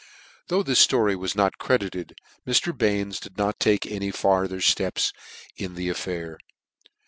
[0.47, 2.17] Though this (lory was net credited,
[2.47, 2.75] Mr.
[2.75, 5.13] Bains did ,not take any farther Heps
[5.57, 6.39] in the affair.